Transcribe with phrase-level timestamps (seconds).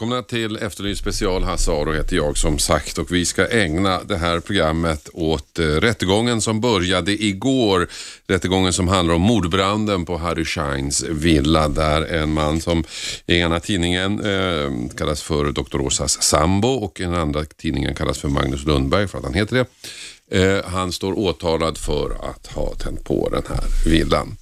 [0.00, 1.42] Välkomna till Efterlyst special.
[1.44, 5.64] Hasse Aro heter jag som sagt och vi ska ägna det här programmet åt eh,
[5.64, 7.88] rättegången som började igår.
[8.26, 12.84] Rättegången som handlar om mordbranden på Harry Scheins villa där en man som
[13.26, 15.80] i ena tidningen eh, kallas för Dr.
[15.80, 19.56] Åsas sambo och i den andra tidningen kallas för Magnus Lundberg för att han heter
[19.56, 19.66] det.
[20.30, 24.36] Eh, han står åtalad för att ha tänt på den här villan.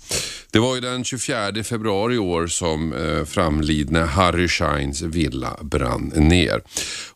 [0.51, 6.12] Det var ju den 24 februari i år som eh, framlidne Harry Scheins villa brann
[6.16, 6.62] ner.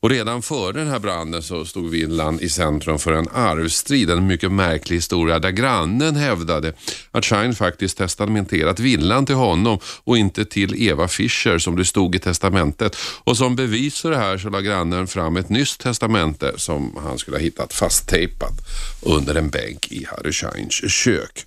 [0.01, 4.27] Och redan före den här branden så stod villan i centrum för en arvstrid, en
[4.27, 6.73] mycket märklig historia där grannen hävdade
[7.11, 12.15] att Schein faktiskt testamenterat villan till honom och inte till Eva Fischer som det stod
[12.15, 12.97] i testamentet.
[13.25, 17.19] Och som bevis för det här så la grannen fram ett nytt testamente som han
[17.19, 18.55] skulle ha hittat fasttejpat
[19.03, 21.47] under en bänk i Harry Scheins kök.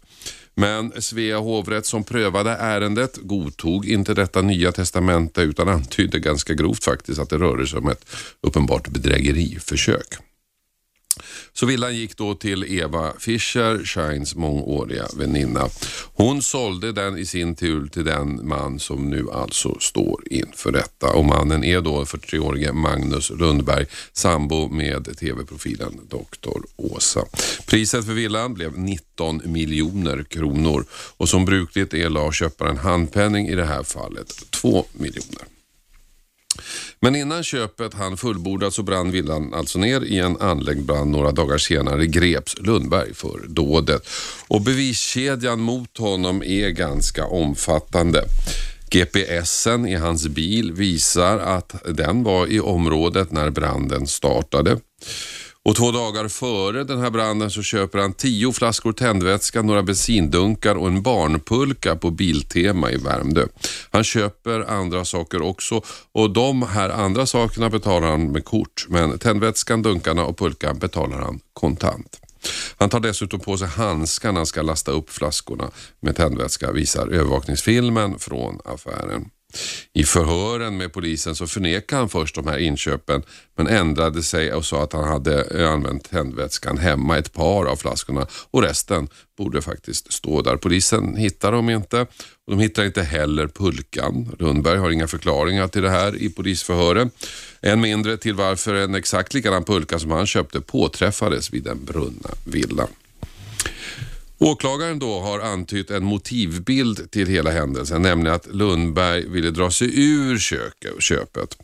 [0.56, 6.84] Men Svea hovrätt som prövade ärendet godtog inte detta nya testamente utan antydde ganska grovt
[6.84, 8.06] faktiskt att det rörde sig om ett
[8.42, 10.08] uppenbart bedrägeriförsök.
[11.58, 15.70] Så villan gick då till Eva Fischer, Shines mångåriga väninna.
[16.14, 21.14] Hon sålde den i sin tur till den man som nu alltså står inför detta.
[21.14, 26.60] Och mannen är då 43-årige Magnus Lundberg, sambo med tv-profilen Dr.
[26.76, 27.26] Åsa.
[27.68, 30.86] Priset för villan blev 19 miljoner kronor
[31.18, 35.55] och som brukligt är la köparen handpenning i det här fallet 2 miljoner.
[37.00, 41.12] Men innan köpet han fullbordat så brann villan alltså ner i en anläggbrand.
[41.12, 44.08] Några dagar senare greps Lundberg för dådet.
[44.48, 48.24] Och beviskedjan mot honom är ganska omfattande.
[48.90, 54.78] GPSen i hans bil visar att den var i området när branden startade.
[55.66, 60.76] Och två dagar före den här branden så köper han tio flaskor tändvätska, några bensindunkar
[60.76, 63.46] och en barnpulka på Biltema i Värmdö.
[63.92, 65.82] Han köper andra saker också
[66.12, 68.86] och de här andra sakerna betalar han med kort.
[68.90, 72.20] Men tändvätskan, dunkarna och pulkan betalar han kontant.
[72.78, 77.08] Han tar dessutom på sig handskar när han ska lasta upp flaskorna med tändvätska, visar
[77.08, 79.30] övervakningsfilmen från affären.
[79.94, 83.24] I förhören med polisen så förnekade han först de här inköpen
[83.58, 88.28] men ändrade sig och sa att han hade använt tändvätskan hemma, ett par av flaskorna
[88.52, 89.08] och resten
[89.38, 90.58] borde faktiskt stå där.
[90.58, 94.36] Polisen hittar dem inte och de hittar inte heller pulkan.
[94.40, 97.12] Lundberg har inga förklaringar till det här i polisförhören.
[97.62, 102.30] Än mindre till varför en exakt likadan pulka som han köpte påträffades vid den brunna
[102.46, 102.88] villan.
[104.40, 110.06] Åklagaren då har antytt en motivbild till hela händelsen, nämligen att Lundberg ville dra sig
[110.10, 110.38] ur
[111.00, 111.58] köpet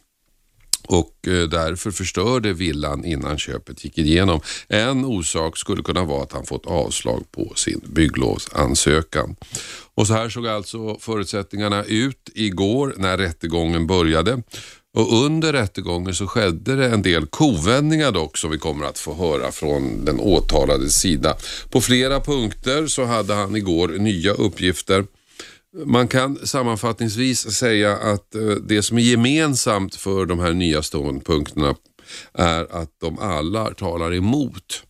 [0.87, 4.41] och eh, därför förstörde villan innan köpet gick igenom.
[4.67, 9.35] En orsak skulle kunna vara att han fått avslag på sin bygglovsansökan.
[9.95, 14.43] Och så här såg alltså förutsättningarna ut igår när rättegången började.
[14.93, 19.13] Och under rättegången så skedde det en del kovändningar dock som vi kommer att få
[19.13, 21.37] höra från den åtalades sida.
[21.69, 25.05] På flera punkter så hade han igår nya uppgifter.
[25.85, 31.75] Man kan sammanfattningsvis säga att eh, det som är gemensamt för de här nya ståndpunkterna
[32.33, 34.83] är att de alla talar emot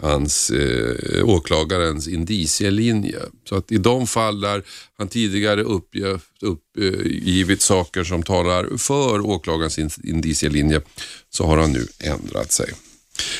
[0.00, 3.18] hans eh, åklagarens indicielinje.
[3.48, 4.62] Så att i de fall där
[4.98, 10.80] han tidigare uppgivit, uppgivit saker som talar för åklagarens indicielinje
[11.30, 12.72] så har han nu ändrat sig.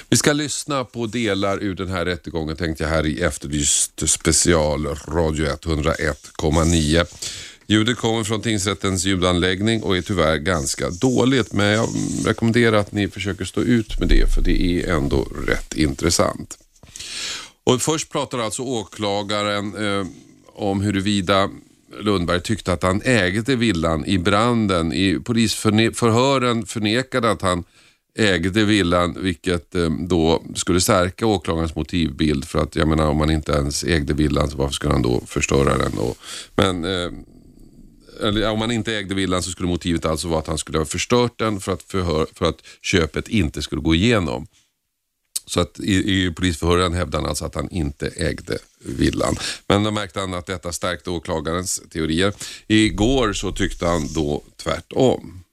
[0.08, 4.86] Vi ska lyssna på delar ur den här rättegången tänkte jag här i Efterlyst special
[5.08, 7.06] Radio 101,9.
[7.66, 11.88] Ljudet kommer från tingsrättens ljudanläggning och är tyvärr ganska dåligt men jag
[12.24, 16.58] rekommenderar att ni försöker stå ut med det för det är ändå rätt intressant.
[17.64, 20.06] Och först pratar alltså åklagaren eh,
[20.54, 21.50] om huruvida
[22.00, 24.92] Lundberg tyckte att han ägde villan i branden.
[24.92, 27.64] I polisförhören förnekade att han
[28.18, 33.30] ägde villan vilket eh, då skulle stärka åklagarens motivbild för att jag menar om man
[33.30, 35.92] inte ens ägde villan så varför skulle han då förstöra den?
[35.96, 36.14] Då?
[36.54, 37.10] Men eh,
[38.22, 40.84] eller om han inte ägde villan så skulle motivet alltså vara att han skulle ha
[40.84, 44.46] förstört den för att, förhör, för att köpet inte skulle gå igenom.
[45.46, 49.36] Så att i, i polisförhören hävdade han alltså att han inte ägde villan.
[49.68, 52.32] Men då märkte han att detta stärkte åklagarens teorier.
[52.66, 55.44] Igår så tyckte han då tvärtom.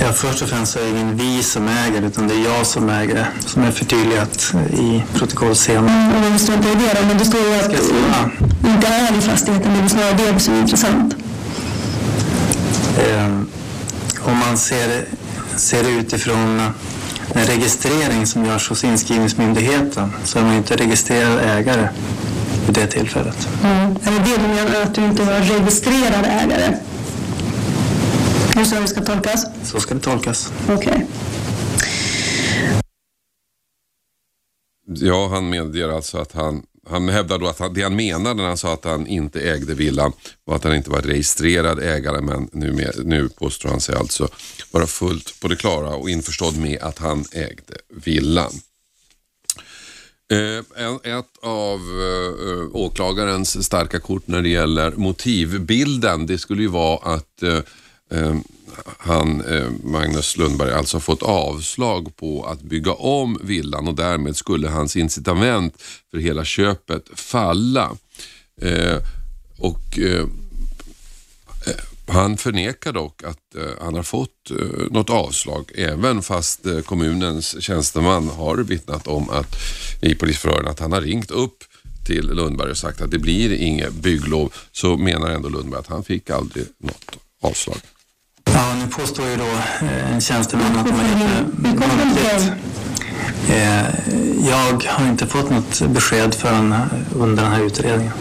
[0.00, 2.66] Ja, först och främst så är det ingen vi som äger utan det är jag
[2.66, 5.88] som äger som är förtydligat i protokollscenen.
[5.88, 7.72] Mm, om vi struntar i det men det står ju att
[8.74, 11.14] inte är i fastigheten, det är snarare det som är intressant.
[12.98, 13.26] Eh,
[14.24, 15.04] om man ser,
[15.56, 16.60] ser det utifrån
[17.34, 21.88] en registrering som görs hos inskrivningsmyndigheten så är man inte registrerad ägare
[22.66, 23.48] vid det tillfället.
[23.64, 23.96] Mm.
[24.04, 26.76] Är det det du menar, att du inte var registrerad ägare?
[28.54, 29.46] Är det så det ska tolkas?
[29.62, 30.52] Så ska det tolkas.
[30.68, 31.06] Okej.
[34.86, 38.44] Ja, han medger alltså att han, han hävdar då att han, det han menade när
[38.44, 40.12] han sa att han inte ägde villan
[40.44, 44.28] var att han inte var registrerad ägare men nu, med, nu påstår han sig alltså
[44.70, 48.52] vara fullt på det klara och införstådd med att han ägde villan.
[50.32, 57.14] Eh, ett av eh, åklagarens starka kort när det gäller motivbilden det skulle ju vara
[57.14, 57.58] att eh,
[58.10, 58.42] Ehm,
[58.98, 64.68] han, eh, Magnus Lundberg, alltså fått avslag på att bygga om villan och därmed skulle
[64.68, 67.96] hans incitament för hela köpet falla.
[68.62, 68.98] Ehm, eh,
[69.58, 70.26] och eh,
[72.06, 77.62] han förnekar dock att eh, han har fått eh, något avslag även fast eh, kommunens
[77.62, 79.56] tjänsteman har vittnat om att
[80.02, 81.64] i polisförhören att han har ringt upp
[82.06, 86.04] till Lundberg och sagt att det blir inget bygglov så menar ändå Lundberg att han
[86.04, 87.76] fick aldrig något avslag.
[88.44, 89.44] Ja, nu påstår ju då
[89.86, 91.00] eh, en tjänsteman att man
[91.64, 92.52] inte muntligt.
[93.48, 93.84] Eh,
[94.48, 96.74] Jag har inte fått något besked förrän
[97.14, 98.12] under den här utredningen.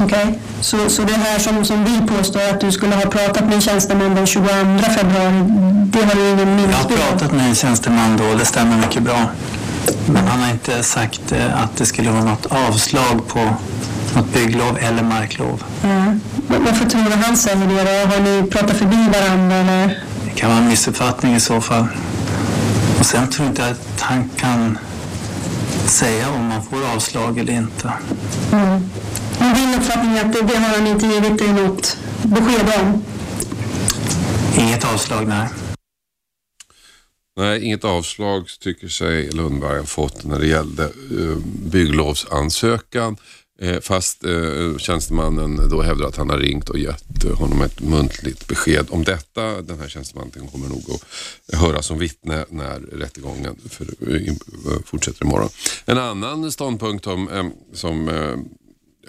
[0.00, 3.54] Okej, så, så det här som, som vi påstår att du skulle ha pratat med
[3.54, 4.48] en tjänsteman den 22
[4.96, 5.44] februari,
[5.86, 9.02] det har du ingen Jag har minnesbild pratat med en tjänsteman då, det stämmer mycket
[9.02, 9.30] bra.
[10.06, 13.38] Men han har inte sagt eh, att det skulle vara något avslag på
[14.16, 15.62] något bygglov eller marklov.
[15.82, 15.88] Ja.
[16.50, 18.14] Men Varför tror du han säger det då?
[18.14, 20.04] Har ni pratat förbi varandra eller?
[20.24, 21.86] Det kan vara en missuppfattning i så fall.
[22.98, 24.78] Och sen tror jag inte att han kan
[25.86, 27.92] säga om man får avslag eller inte.
[28.52, 28.80] Mm.
[29.38, 33.04] Men din uppfattning är att det, det har han inte givit dig något besked om?
[34.58, 35.48] Inget avslag, nej.
[37.36, 43.16] Nej, inget avslag tycker sig Lundberg ha fått när det gällde eh, bygglovsansökan.
[43.62, 47.80] Eh, fast eh, tjänstemannen då hävdar att han har ringt och gett eh, honom ett
[47.80, 49.62] muntligt besked om detta.
[49.62, 54.34] Den här tjänstemannen kommer nog att höras som vittne när rättegången för, eh,
[54.84, 55.48] fortsätter imorgon.
[55.84, 58.08] En annan ståndpunkt om, som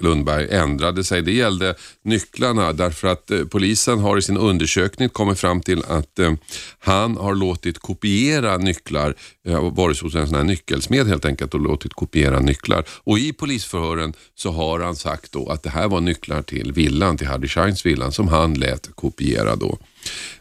[0.01, 1.21] Lundberg ändrade sig.
[1.21, 6.19] Det gällde nycklarna därför att eh, polisen har i sin undersökning kommit fram till att
[6.19, 6.33] eh,
[6.79, 9.15] han har låtit kopiera nycklar,
[9.47, 12.83] eh, varit hos en sån här nyckelsmed helt enkelt och låtit kopiera nycklar.
[13.03, 17.17] Och i polisförhören så har han sagt då att det här var nycklar till villan,
[17.17, 19.77] till Hardy Shines villan som han lät kopiera då.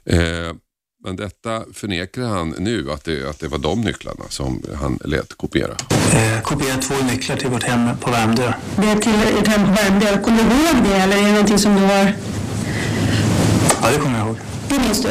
[0.05, 0.53] Eh,
[1.05, 5.35] men detta förnekar han nu att det, att det var de nycklarna som han lät
[5.37, 5.73] kopiera.
[6.13, 8.53] Eh, kopierat två nycklar till vårt hem på Värmdö.
[8.77, 10.23] Det är till ett hem på Värmdö.
[10.23, 12.13] Kommer du ihåg det eller är det någonting som du har...
[13.83, 14.37] Ja, det kommer jag ihåg.
[14.69, 15.09] Det minns du?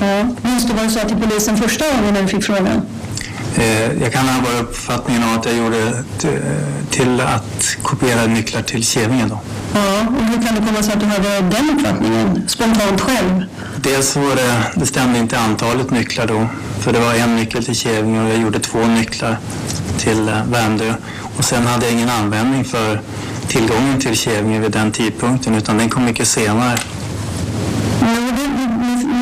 [0.00, 0.24] Ja.
[0.42, 2.82] Minns du vad du sa till polisen första gången när du fick frågan?
[3.56, 6.38] Eh, jag kan ha bara uppfattningen av att jag gjorde t-
[6.90, 9.40] till att kopiera nycklar till Kävingen då.
[9.74, 13.44] Ja, och hur kan det komma sig att du hade den uppfattningen spontant själv?
[13.76, 16.46] Dels var det, det stämde inte antalet nycklar då,
[16.80, 19.36] för det var en nyckel till Kävingen och jag gjorde två nycklar
[19.98, 20.94] till eh, Värmdö.
[21.36, 23.00] Och sen hade jag ingen användning för
[23.48, 26.78] tillgången till Kävingen vid den tidpunkten, utan den kom mycket senare.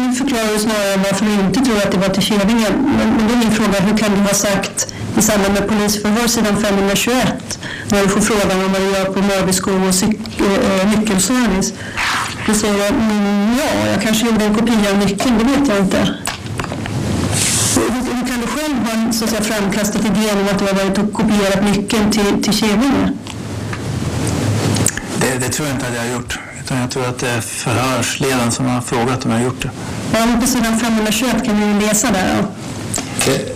[0.09, 2.73] Ni förklarar ju snarare varför du inte tror att det var till Kävingen.
[2.99, 6.27] Men, men då är min fråga, hur kan du ha sagt i samband med polisförhör
[6.29, 7.59] sidan 521,
[7.91, 11.73] när du får frågan om vad du gör på Mörbysko och cyk- äh, nyckelservice.
[12.47, 16.15] Du säger mm, ja, jag kanske gjorde en kopia av nyckeln, det vet jag inte.
[17.77, 20.99] Hur, kan du själv ha så att säga, framkastat idén om att du har varit
[20.99, 23.13] och kopierat nyckeln till, till Kävlinge?
[25.21, 27.41] Det, det tror jag inte att jag har gjort, utan jag tror att det är
[27.41, 29.71] förhörsledaren som har frågat om jag har gjort det.
[30.13, 32.37] Ja, på sidan 521 kan du läsa där.
[32.39, 32.49] Ja.
[33.27, 33.56] det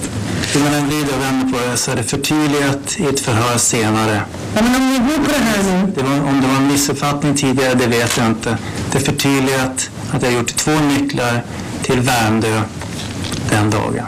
[0.55, 3.59] hur man än vrider och vänder på det så är det förtydligat i ett förhör
[3.59, 4.23] senare.
[4.55, 5.93] Ja, men om ni går på det här nu.
[5.97, 8.59] Det var, om det var en missuppfattning tidigare, det vet jag inte.
[8.93, 11.43] Det är förtydligat att jag gjort två nycklar
[11.83, 12.63] till Värmdö
[13.51, 14.07] den dagen.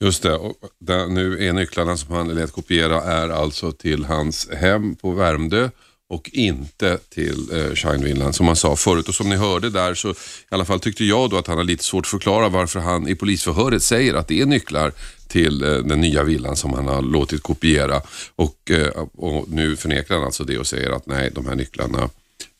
[0.00, 4.48] Just det, och där, nu är nycklarna som han lät kopiera är alltså till hans
[4.60, 5.68] hem på Värmdö
[6.08, 9.08] och inte till eh, Shinevillan som han sa förut.
[9.08, 10.14] Och som ni hörde där så i
[10.48, 13.14] alla fall tyckte jag då att han har lite svårt att förklara varför han i
[13.14, 14.92] polisförhöret säger att det är nycklar
[15.28, 18.02] till eh, den nya villan som han har låtit kopiera.
[18.36, 22.10] Och, eh, och nu förnekar han alltså det och säger att nej, de här nycklarna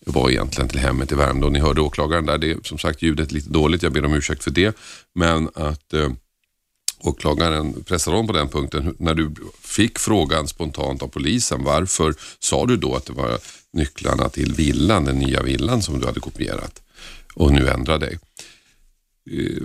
[0.06, 1.50] var egentligen till hemmet i Värmdö.
[1.50, 2.38] Ni hörde åklagaren där.
[2.38, 3.82] Det är som sagt ljudet lite dåligt.
[3.82, 4.76] Jag ber om ursäkt för det.
[5.14, 6.10] Men att eh,
[7.00, 8.94] åklagaren pressade om på den punkten.
[8.98, 13.38] När du fick frågan spontant av polisen, varför sa du då att det var
[13.72, 16.82] nycklarna till villan, den nya villan som du hade kopierat
[17.34, 18.18] och nu ändrar dig?
[19.30, 19.62] Eh,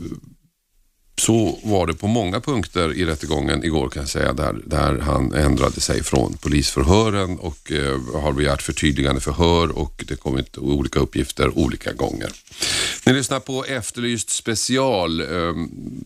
[1.26, 5.34] så var det på många punkter i rättegången igår kan jag säga där, där han
[5.34, 11.58] ändrade sig från polisförhören och eh, har begärt förtydligande förhör och det kommit olika uppgifter
[11.58, 12.30] olika gånger.
[13.06, 15.28] Ni lyssnar på Efterlyst special eh,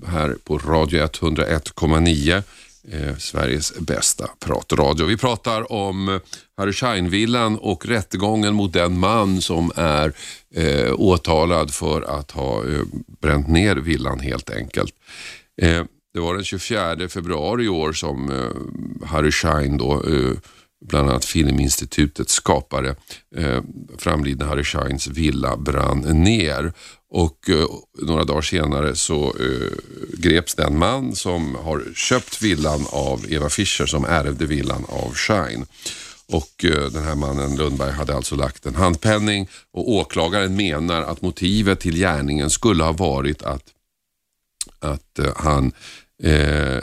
[0.08, 2.44] här på Radio 101,9.
[2.92, 5.06] Eh, Sveriges bästa pratradio.
[5.06, 6.20] Vi pratar om eh,
[6.58, 10.14] Harry Schein-villan och rättegången mot den man som är
[10.56, 12.82] eh, åtalad för att ha eh,
[13.22, 14.94] bränt ner villan helt enkelt.
[15.62, 20.38] Eh, det var den 24 februari i år som eh, Harry Schein då eh,
[20.86, 22.96] bland annat Filminstitutets skapare,
[23.36, 23.62] eh,
[23.98, 26.74] framlidne Harry Scheins villa brann ner.
[27.10, 27.66] Och eh,
[28.02, 29.72] några dagar senare så eh,
[30.18, 35.66] greps den man som har köpt villan av Eva Fischer som ärvde villan av Schein.
[36.32, 41.22] Och eh, den här mannen Lundberg hade alltså lagt en handpenning och åklagaren menar att
[41.22, 43.64] motivet till gärningen skulle ha varit att,
[44.80, 45.72] att eh, han
[46.24, 46.80] eh,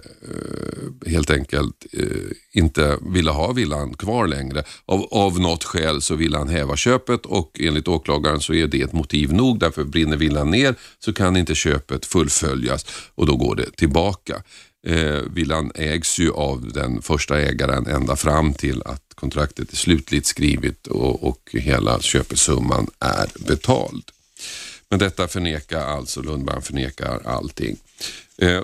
[1.06, 2.06] helt enkelt eh,
[2.52, 4.64] inte ville ha villan kvar längre.
[4.84, 8.82] Av, av något skäl så ville han häva köpet och enligt åklagaren så är det
[8.82, 9.58] ett motiv nog.
[9.58, 14.42] Därför brinner villan ner så kan inte köpet fullföljas och då går det tillbaka.
[14.86, 20.26] Eh, villan ägs ju av den första ägaren ända fram till att kontraktet är slutligt
[20.26, 24.04] skrivet och, och hela köpesumman är betald.
[24.90, 27.76] Men detta förnekar alltså Lundberg förnekar allting.
[28.38, 28.62] Eh,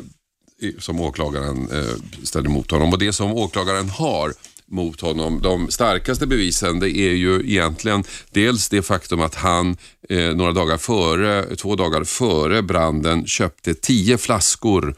[0.79, 2.93] som åklagaren eh, ställer mot honom.
[2.93, 4.33] Och det som åklagaren har
[4.71, 5.43] mot honom.
[5.43, 9.77] De starkaste bevisen det är ju egentligen dels det faktum att han
[10.09, 14.95] eh, några dagar före, två dagar före branden köpte tio flaskor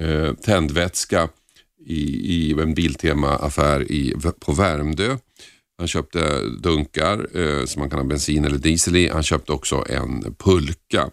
[0.00, 1.28] eh, tändvätska
[1.86, 2.02] i,
[2.34, 5.16] i en Biltema-affär i, på Värmdö.
[5.78, 9.08] Han köpte dunkar eh, som man kan ha bensin eller diesel i.
[9.08, 11.10] Han köpte också en pulka.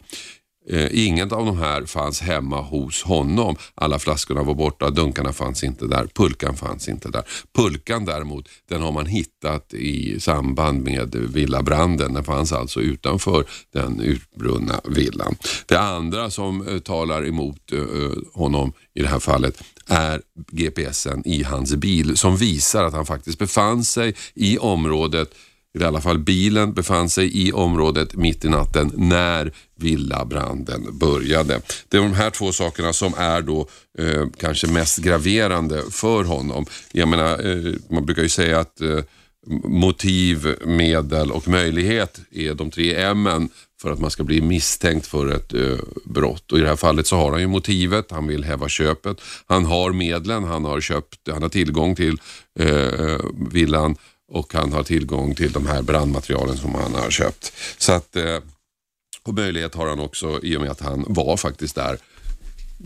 [0.70, 3.55] Eh, inget av de här fanns hemma hos honom.
[3.75, 7.24] Alla flaskorna var borta, dunkarna fanns inte där, pulkan fanns inte där.
[7.55, 12.13] Pulkan däremot, den har man hittat i samband med villabranden.
[12.13, 15.36] Den fanns alltså utanför den utbrunna villan.
[15.67, 17.79] Det andra som eh, talar emot eh,
[18.34, 23.39] honom i det här fallet är GPSen i hans bil som visar att han faktiskt
[23.39, 25.29] befann sig i området
[25.79, 31.61] i alla fall bilen befann sig i området mitt i natten när villabranden började.
[31.89, 33.67] Det är de här två sakerna som är då
[33.99, 36.65] eh, kanske mest graverande för honom.
[36.91, 38.99] Jag menar, eh, man brukar ju säga att eh,
[39.63, 43.49] motiv, medel och möjlighet är de tre M
[43.81, 46.51] för att man ska bli misstänkt för ett uh, brott.
[46.51, 49.21] Och I det här fallet så har han ju motivet, han vill häva köpet.
[49.47, 52.17] Han har medlen, han har, köpt, han har tillgång till
[52.59, 53.19] uh,
[53.51, 53.95] villan
[54.33, 57.53] och han har tillgång till de här brandmaterialen som han har köpt.
[57.77, 58.39] Så att, eh,
[59.23, 61.97] och möjlighet har han också i och med att han var faktiskt där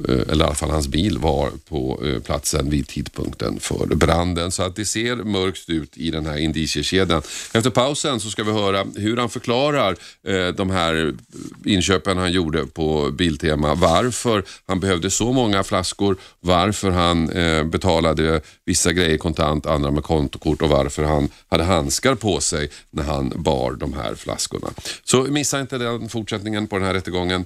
[0.09, 4.51] Eh, eller i alla fall hans bil var på eh, platsen vid tidpunkten för branden.
[4.51, 7.21] Så att det ser mörkt ut i den här indiciekedjan.
[7.53, 9.95] Efter pausen så ska vi höra hur han förklarar
[10.27, 11.13] eh, de här
[11.65, 13.75] inköpen han gjorde på Biltema.
[13.75, 17.27] Varför han behövde så många flaskor, varför han
[17.69, 23.03] betalade vissa grejer kontant, andra med kontokort och varför han hade handskar på sig när
[23.03, 24.67] han bar de här flaskorna.
[25.03, 27.45] Så missa inte den fortsättningen på den här rättegången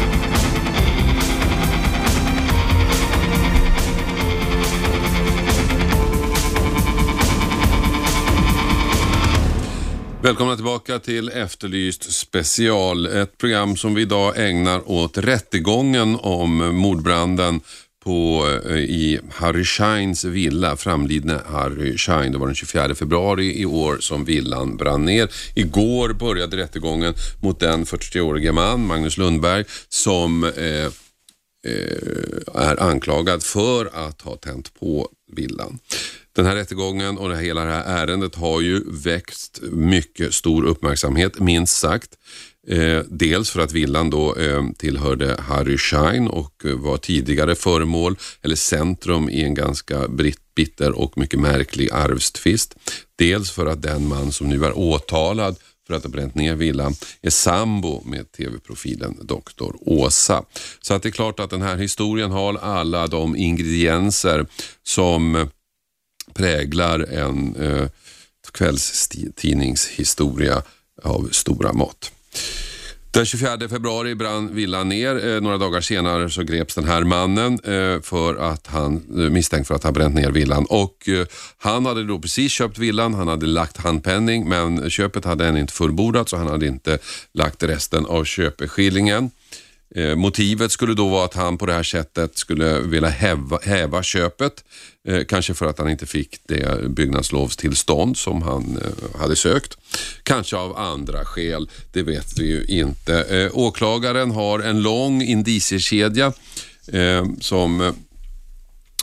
[10.23, 13.05] Välkomna tillbaka till Efterlyst special.
[13.05, 17.61] Ett program som vi idag ägnar åt rättegången om mordbranden
[18.03, 22.31] på, eh, i Harry Scheins villa, framlidne Harry Schein.
[22.31, 25.29] Det var den 24 februari i år som villan brann ner.
[25.55, 30.85] Igår började rättegången mot den 43-årige man, Magnus Lundberg, som eh,
[31.67, 35.79] eh, är anklagad för att ha tänt på villan.
[36.35, 40.63] Den här rättegången och det här, hela det här ärendet har ju väckt mycket stor
[40.63, 42.17] uppmärksamhet, minst sagt.
[42.67, 48.15] Eh, dels för att villan då eh, tillhörde Harry Schein och eh, var tidigare föremål
[48.41, 50.07] eller centrum i en ganska
[50.55, 52.75] bitter och mycket märklig arvstvist.
[53.15, 55.55] Dels för att den man som nu är åtalad
[55.87, 59.71] för att ha bränt ner villan är sambo med tv-profilen Dr.
[59.79, 60.43] Åsa.
[60.81, 64.45] Så att det är klart att den här historien har alla de ingredienser
[64.83, 65.47] som
[66.33, 67.87] präglar en eh,
[68.53, 70.63] kvällstidningshistoria
[71.03, 72.11] av stora mått.
[73.13, 75.27] Den 24 februari brann villan ner.
[75.27, 79.67] Eh, några dagar senare så greps den här mannen eh, för att han eh, misstänkt
[79.67, 80.65] för att ha bränt ner villan.
[80.65, 81.25] Och eh,
[81.57, 85.73] han hade då precis köpt villan, han hade lagt handpenning men köpet hade ännu inte
[85.73, 86.99] fullbordat så han hade inte
[87.33, 89.31] lagt resten av köpeskillingen.
[89.95, 94.03] Eh, motivet skulle då vara att han på det här sättet skulle vilja häva, häva
[94.03, 94.63] köpet.
[95.07, 99.77] Eh, kanske för att han inte fick det byggnadslovstillstånd som han eh, hade sökt.
[100.23, 103.23] Kanske av andra skäl, det vet vi ju inte.
[103.23, 106.33] Eh, åklagaren har en lång indiciekedja
[106.87, 107.93] eh, som eh,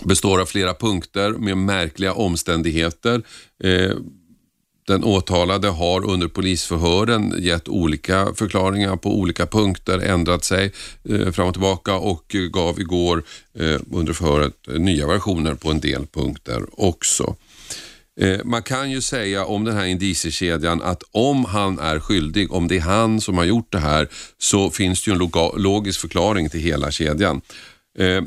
[0.04, 3.23] består av flera punkter med märkliga omständigheter.
[3.64, 3.92] Eh,
[4.88, 10.73] den åtalade har under polisförhören gett olika förklaringar på olika punkter, ändrat sig
[11.04, 13.23] eh, fram och tillbaka och gav igår
[13.59, 17.37] eh, under förhöret nya versioner på en del punkter också.
[18.21, 22.68] Eh, man kan ju säga om den här indiciekedjan att om han är skyldig, om
[22.68, 25.30] det är han som har gjort det här, så finns det ju en
[25.62, 27.40] logisk förklaring till hela kedjan.
[27.99, 28.23] Eh,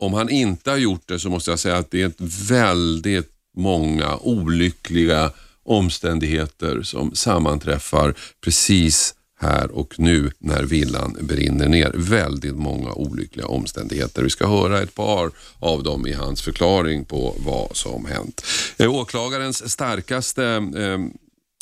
[0.00, 2.12] om han inte har gjort det så måste jag säga att det är
[2.48, 5.30] väldigt många olyckliga
[5.64, 8.14] omständigheter som sammanträffar
[8.44, 11.92] precis här och nu när villan brinner ner.
[11.94, 14.22] Väldigt många olyckliga omständigheter.
[14.22, 18.44] Vi ska höra ett par av dem i hans förklaring på vad som hänt.
[18.76, 20.44] Eh, åklagarens starkaste
[20.76, 20.98] eh,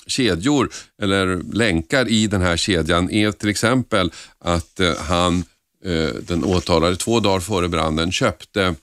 [0.07, 0.71] kedjor
[1.02, 5.45] eller länkar i den här kedjan är till exempel att eh, han,
[5.85, 8.75] eh, den åtalade, två dagar före branden köpte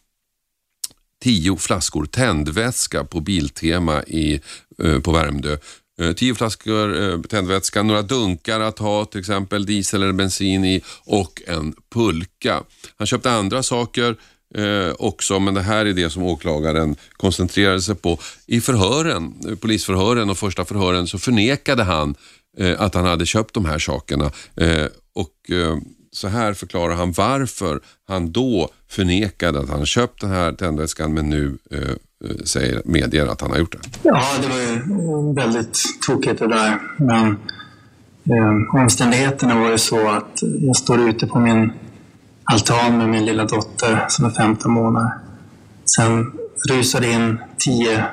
[1.24, 4.42] tio flaskor tändvätska på Biltema i,
[4.84, 5.58] eh, på Värmdö.
[6.02, 10.82] Eh, tio flaskor eh, tändvätska, några dunkar att ha till exempel diesel eller bensin i
[11.06, 12.64] och en pulka.
[12.98, 14.16] Han köpte andra saker
[14.56, 18.20] eh, också, men det här är det som åklagaren koncentrerade sig på.
[18.46, 22.16] I förhören, eh, polisförhören och första förhören så förnekade han
[22.58, 24.32] eh, att han hade köpt de här sakerna.
[24.56, 25.78] Eh, och eh,
[26.18, 31.30] så här förklarar han varför han då förnekade att han köpt den här tändvätskan men
[31.30, 31.80] nu eh,
[32.30, 33.80] eh, säger, medger att han har gjort det.
[34.04, 36.80] Ja, det var ju väldigt tokigt det där.
[36.98, 37.28] Men
[38.24, 41.72] eh, omständigheterna var ju så att jag står ute på min
[42.44, 45.12] altan med min lilla dotter som är 15 månader.
[45.96, 46.32] Sen
[46.70, 48.06] rusade in 10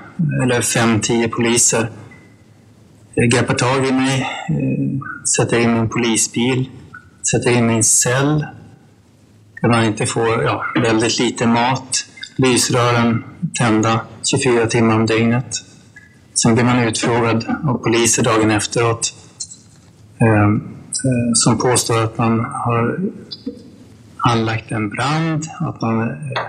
[0.42, 1.90] eller 5-10 poliser.
[3.32, 6.70] Greppar tag i mig, eh, sätter in min polisbil
[7.30, 8.46] sätter in i en cell
[9.60, 12.06] där man inte får ja, väldigt lite mat.
[12.36, 13.24] Lysrören
[13.58, 15.56] tända 24 timmar om dygnet.
[16.34, 19.14] Sen blir man utfrågad av poliser dagen efteråt
[20.18, 20.56] ehm,
[21.04, 22.98] eh, som påstår att man har
[24.18, 26.42] anlagt en brand, att man är eh,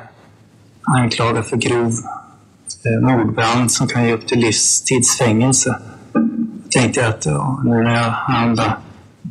[0.84, 1.94] anklagad för grov
[2.86, 5.80] eh, mordbrand som kan ge upp till livstidsfängelse.
[6.64, 8.78] Jag tänkte att ja, nu när jag handlar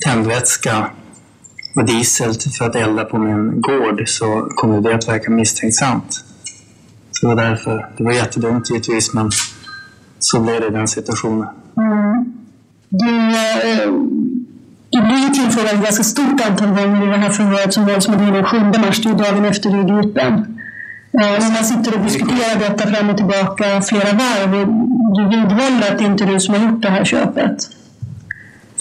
[0.05, 0.91] tändvätska
[1.75, 6.25] och diesel för att elda på min gård så kommer det att verka misstänksamt.
[7.13, 7.87] Så det var därför.
[7.97, 9.31] Det var jättedumt givetvis, men
[10.19, 11.49] så blev det i den situationen.
[11.77, 12.33] Mm.
[12.89, 13.93] Du, eh,
[14.91, 18.33] du blir tillfrågad ett ganska stort antal gånger i det här förhöret som var som
[18.33, 20.59] den 7 mars, det är dagen efter du gripen.
[21.21, 25.99] Eh, man sitter och diskuterar detta fram och tillbaka flera varv och du vidhåller att
[25.99, 27.57] det inte är du som har gjort det här köpet.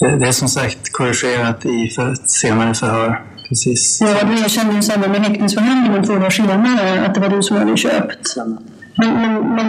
[0.04, 3.22] Det, det är som sagt korrigerat i för ett senare förhör.
[3.48, 4.00] Precis.
[4.00, 7.56] Ja, du erkände i samband med häktningsförhandlingen två dagar senare att det var du som
[7.56, 8.36] hade köpt.
[8.36, 8.58] Men,
[8.96, 9.68] men, men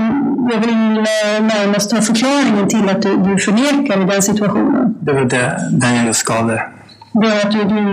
[0.52, 0.76] jag vill
[1.54, 4.96] närmast ha förklaringen till att du, du förnekar i den situationen.
[5.00, 6.70] Det var det, den jag dig.
[7.14, 7.86] Det var att du, du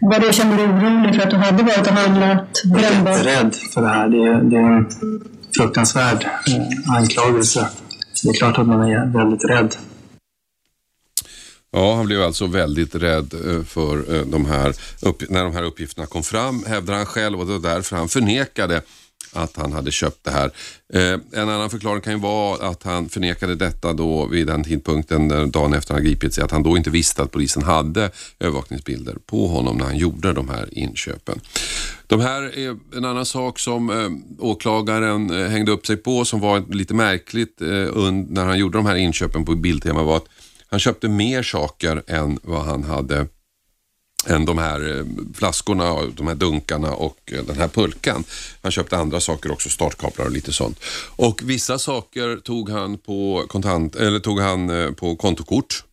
[0.00, 3.24] var det kände dig orolig för att du hade varit och handlat brännbart?
[3.24, 4.08] Jag är rädd för det här.
[4.08, 4.86] Det är, det är en
[5.56, 7.68] fruktansvärd eh, anklagelse.
[8.22, 9.74] Det är klart att man är väldigt rädd.
[11.78, 14.74] Ja, han blev alltså väldigt rädd eh, för eh, de här,
[15.28, 18.82] när de här uppgifterna kom fram, hävdar han själv och det var därför han förnekade
[19.32, 20.50] att han hade köpt det här.
[20.92, 25.50] Eh, en annan förklaring kan ju vara att han förnekade detta då vid den tidpunkten,
[25.50, 28.10] dagen efter han gripit sig, att han då inte visste att polisen hade
[28.40, 31.40] övervakningsbilder på honom när han gjorde de här inköpen.
[32.06, 36.40] De här är en annan sak som eh, åklagaren eh, hängde upp sig på som
[36.40, 40.28] var lite märkligt eh, när han gjorde de här inköpen på Bildtema var att
[40.70, 43.26] han köpte mer saker än vad han hade
[44.26, 45.04] än de här eh,
[45.34, 48.24] flaskorna, de här dunkarna och eh, den här pulkan.
[48.62, 50.80] Han köpte andra saker också, startkablar och lite sånt.
[51.16, 55.84] Och vissa saker tog han på kontant, eller tog han eh, på kontokort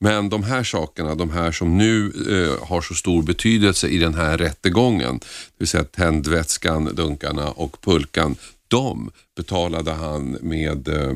[0.00, 4.14] Men de här sakerna, de här som nu eh, har så stor betydelse i den
[4.14, 5.26] här rättegången, det
[5.58, 8.36] vill säga tändvätskan, dunkarna och pulkan,
[8.72, 11.12] de betalade han med eh,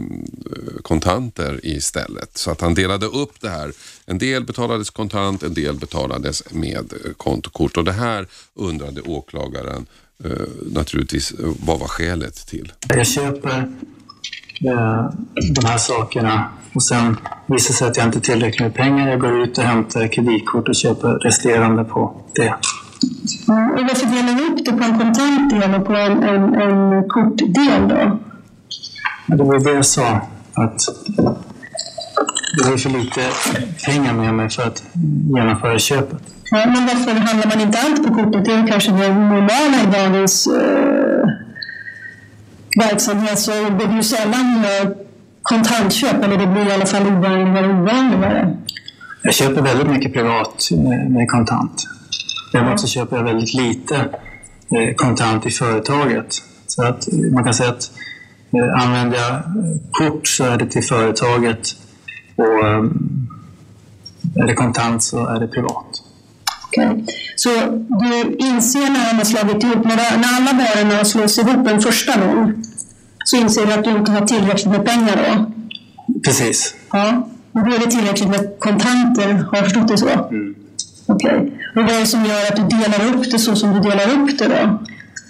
[0.83, 2.39] kontanter istället.
[2.39, 3.73] Så att han delade upp det här.
[4.07, 7.77] En del betalades kontant, en del betalades med eh, kontokort.
[7.77, 9.87] Och det här undrade åklagaren
[10.25, 10.31] eh,
[10.73, 12.73] naturligtvis eh, vad var skälet till.
[12.89, 13.59] Jag köper
[14.65, 15.11] eh,
[15.55, 17.17] de här sakerna och sen
[17.47, 19.09] visar det sig att jag inte har tillräckligt med pengar.
[19.09, 22.55] Jag går ut och hämtar kreditkort och köper resterande på det.
[23.49, 26.55] Mm, och varför delar du upp det på en kontant del och på en, en,
[26.55, 28.19] en kortdel då?
[29.27, 30.21] Det var det jag sa,
[30.55, 30.81] att
[32.57, 33.21] det var för lite
[33.87, 34.83] pengar med mig för att
[35.35, 36.23] genomföra köpet.
[36.51, 38.45] Ja, men varför handlar man inte allt på kortet?
[38.45, 41.29] Det är kanske det normala i dagens eh,
[42.79, 43.39] verksamhet.
[43.39, 44.89] Så det blir ju sällan eh,
[45.43, 48.57] kontantköp, eller det blir i alla fall ovanligare och ovanligare.
[49.23, 51.89] Jag köper väldigt mycket privat med, med kontant.
[52.57, 53.97] Däremot så köper jag väldigt lite
[54.71, 56.27] eh, kontant i företaget.
[56.67, 57.91] Så att eh, man kan säga att
[58.53, 59.43] eh, använder jag
[59.91, 61.77] kort så är det till företaget
[62.37, 62.65] och
[64.37, 65.87] är det kontant så är det privat.
[66.67, 67.05] Okej.
[67.37, 67.51] Så
[68.01, 72.21] du inser när han har slagit ihop, när, när alla varorna slås ihop en första
[72.21, 72.63] gång,
[73.25, 75.53] så inser du att du inte har tillräckligt med pengar då?
[76.25, 76.75] Precis.
[76.93, 77.29] Ja.
[77.53, 80.09] Och då är det tillräckligt med kontanter, har jag förstått det så?
[80.09, 80.55] Mm.
[81.07, 81.53] Okej.
[81.77, 84.39] Vad är det som gör att du delar upp det så som du delar upp
[84.39, 84.79] det då?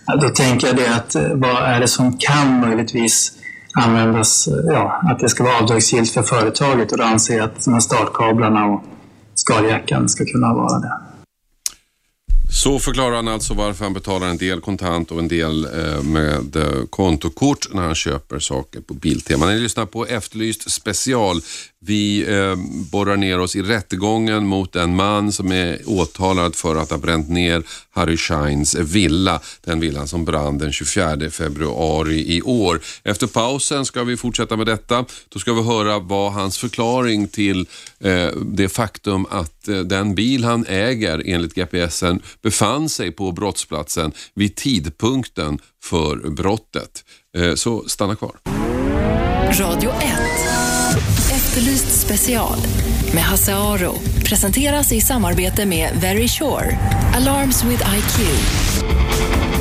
[0.07, 3.33] Ja, då tänker jag det att eh, vad är det som kan möjligtvis
[3.75, 7.65] användas, eh, ja, att det ska vara avdragsgillt för företaget och då anser jag att
[7.65, 8.85] de här startkablarna och
[9.35, 10.93] skaljackan ska kunna vara det.
[12.57, 16.57] Så förklarar han alltså varför han betalar en del kontant och en del eh, med
[16.57, 19.47] eh, kontokort när han köper saker på Biltema.
[19.47, 21.40] Ni lyssnar på Efterlyst special.
[21.81, 22.57] Vi eh,
[22.92, 27.29] borrar ner oss i rättegången mot en man som är åtalad för att ha bränt
[27.29, 27.62] ner
[27.97, 29.41] Harry Scheins villa.
[29.65, 32.81] Den villan som brann den 24 februari i år.
[33.03, 35.05] Efter pausen ska vi fortsätta med detta.
[35.29, 37.67] Då ska vi höra vad hans förklaring till
[38.01, 44.13] eh, det faktum att eh, den bil han äger enligt GPSen befann sig på brottsplatsen
[44.35, 47.05] vid tidpunkten för brottet.
[47.37, 48.37] Eh, så stanna kvar.
[49.61, 50.76] Radio 1.
[51.57, 52.59] Efterlyst special
[53.14, 56.79] med Hasse Aro presenteras i samarbete med Very Sure.
[57.14, 59.56] Alarms with IQ.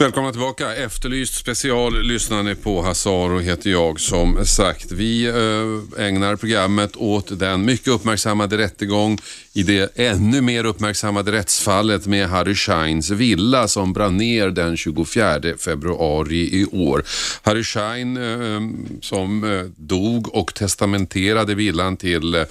[0.00, 0.74] Välkomna tillbaka.
[0.74, 2.82] Efterlyst special lyssnar ni på.
[2.82, 4.92] Hasaro heter jag som sagt.
[4.92, 9.18] Vi eh, ägnar programmet åt den mycket uppmärksammade rättegång
[9.52, 15.40] i det ännu mer uppmärksammade rättsfallet med Harry Scheins villa som brann ner den 24
[15.58, 17.04] februari i år.
[17.42, 18.60] Harry Schein eh, eh,
[19.00, 22.46] som dog och testamenterade villan till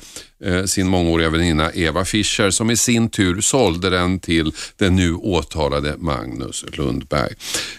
[0.46, 5.14] Eh, sin mångåriga väninna Eva Fischer som i sin tur sålde den till den nu
[5.14, 7.34] åtalade Magnus Lundberg.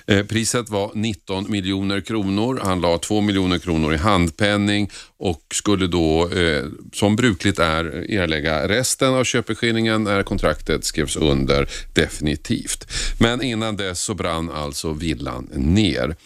[0.07, 2.61] Eh, priset var 19 miljoner kronor.
[2.63, 8.69] Han la 2 miljoner kronor i handpenning och skulle då eh, som brukligt är erlägga
[8.69, 12.87] resten av köpeskillingen när kontraktet skrevs under definitivt.
[13.21, 16.17] Men innan dess så brann alltså villan ner.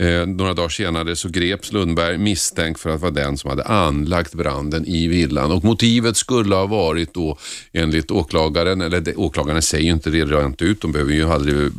[0.00, 4.34] Eh, några dagar senare så greps Lundberg misstänkt för att vara den som hade anlagt
[4.34, 7.38] branden i villan och motivet skulle ha varit då
[7.72, 11.56] enligt åklagaren, eller det, åklagaren säger ju inte det rent ut, de behöver ju aldrig
[11.56, 11.70] eh,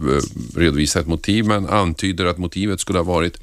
[0.55, 3.37] redovisa ett motiv men antyder att motivet skulle ha varit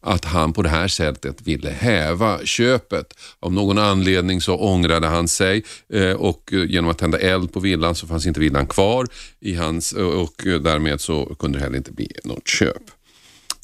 [0.00, 3.14] att han på det här sättet ville häva köpet.
[3.40, 7.60] Av någon anledning så ångrade han sig eh, och eh, genom att tända eld på
[7.60, 9.06] villan så fanns inte villan kvar
[9.40, 12.99] i hans och därmed så kunde det heller inte bli något köp.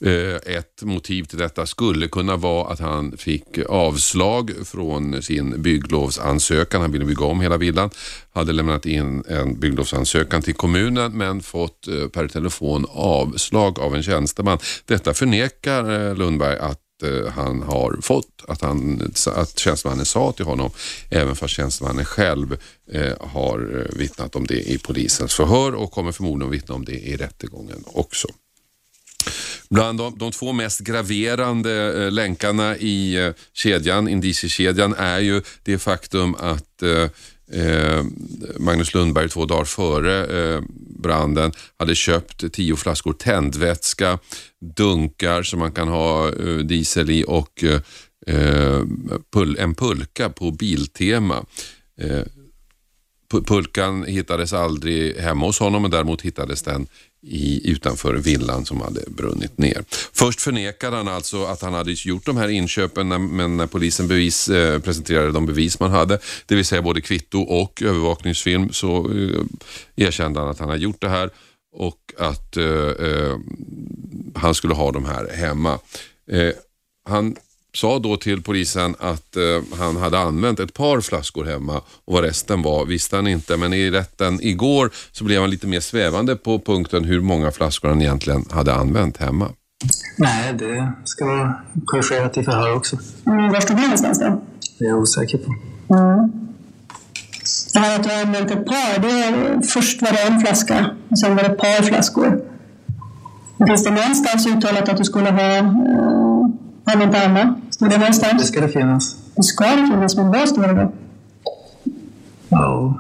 [0.05, 6.81] Eh, ett motiv till detta skulle kunna vara att han fick avslag från sin bygglovsansökan.
[6.81, 7.91] Han ville bygga om hela villan.
[8.33, 14.03] Hade lämnat in en bygglovsansökan till kommunen men fått eh, per telefon avslag av en
[14.03, 14.59] tjänsteman.
[14.85, 16.83] Detta förnekar eh, Lundberg att
[17.35, 20.71] han har fått, att, han, att tjänstemannen sa till honom,
[21.11, 22.57] även fast tjänstemannen själv
[22.93, 26.99] eh, har vittnat om det i polisens förhör och kommer förmodligen att vittna om det
[26.99, 28.29] i rättegången också.
[29.71, 35.79] Bland de, de, två mest graverande eh, länkarna i eh, kedjan, indiciekedjan är ju det
[35.79, 37.09] faktum att eh,
[37.53, 38.05] eh
[38.59, 40.63] Magnus Lundberg två dagar före eh,
[40.99, 44.19] branden hade köpt tio flaskor tändvätska,
[44.77, 47.81] dunkar som man kan ha eh, diesel i och eh,
[48.27, 48.83] eh,
[49.33, 51.45] pul en pulka på Biltema.
[52.01, 52.23] Eh,
[53.31, 56.87] pulkan hittades aldrig hemma hos honom men däremot hittades den
[57.27, 59.85] i, utanför villan som hade brunnit ner.
[60.13, 64.09] Först förnekade han alltså att han hade gjort de här inköpen när, men när polisen
[64.09, 69.11] bevis, eh, presenterade de bevis man hade, det vill säga både kvitto och övervakningsfilm, så
[69.11, 71.31] eh, erkände han att han hade gjort det här
[71.73, 73.37] och att eh, eh
[74.35, 75.79] han skulle ha de här hemma.
[76.31, 76.53] Eh,
[77.09, 77.37] han
[77.77, 82.25] sa då till polisen att eh, han hade använt ett par flaskor hemma och vad
[82.25, 83.57] resten var visste han inte.
[83.57, 87.89] Men i rätten igår så blev han lite mer svävande på punkten hur många flaskor
[87.89, 89.49] han egentligen hade använt hemma.
[90.19, 92.99] Nej, det ska vara korrigerat i förhör också.
[93.27, 94.43] Mm, var stod det någonstans då?
[94.79, 95.55] Det är jag osäker på.
[95.95, 96.31] Mm.
[97.73, 101.19] Det här att du har använt ett par, det först var det en flaska och
[101.19, 102.41] sen var det ett par flaskor.
[103.67, 106.36] Finns det någonstans uttalat att du skulle ha eh,
[106.93, 107.55] använt alla?
[107.71, 108.43] Står det någonstans?
[108.43, 109.17] Det ska det finnas.
[109.37, 110.93] Det ska det finnas, men vad står det då?
[112.49, 112.95] Ja,